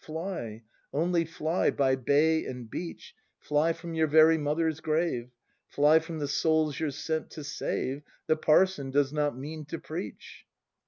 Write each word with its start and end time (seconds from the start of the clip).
Fly, 0.03 0.63
only 0.91 1.25
fly, 1.25 1.69
by 1.69 1.95
bay 1.95 2.43
and 2.47 2.67
beach. 2.67 3.13
Fly 3.39 3.71
from 3.71 3.93
your 3.93 4.07
very 4.07 4.35
mother's 4.35 4.79
grave,— 4.79 5.29
Fly 5.75 5.99
from 5.99 6.17
the 6.17 6.27
souls 6.27 6.79
you're 6.79 6.89
sent 6.89 7.29
to 7.29 7.43
save;— 7.43 8.01
"The 8.25 8.35
Parson 8.35 8.89
does 8.89 9.13
not 9.13 9.37
mean 9.37 9.65
to 9.65 9.77
preach!" 9.77 10.47